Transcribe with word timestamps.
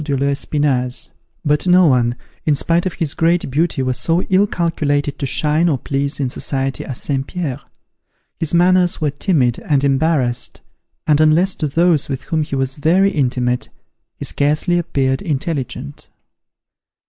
de 0.03 0.17
l'Espinasse. 0.17 1.09
But 1.45 1.67
no 1.67 1.85
one, 1.85 2.15
in 2.43 2.55
spite 2.55 2.87
of 2.87 2.93
his 2.93 3.13
great 3.13 3.51
beauty, 3.51 3.83
was 3.83 3.99
so 3.99 4.23
ill 4.31 4.47
calculated 4.47 5.19
to 5.19 5.27
shine 5.27 5.69
or 5.69 5.77
please 5.77 6.19
in 6.19 6.27
society 6.27 6.83
as 6.83 6.99
St. 6.99 7.27
Pierre. 7.27 7.59
His 8.39 8.51
manners 8.51 8.99
were 8.99 9.11
timid 9.11 9.59
and 9.59 9.83
embarrassed, 9.83 10.61
and, 11.05 11.21
unless 11.21 11.53
to 11.57 11.67
those 11.67 12.09
with 12.09 12.23
whom 12.23 12.41
he 12.41 12.55
was 12.55 12.77
very 12.77 13.11
intimate, 13.11 13.69
he 14.17 14.25
scarcely 14.25 14.79
appeared 14.79 15.21
intelligent. 15.21 16.07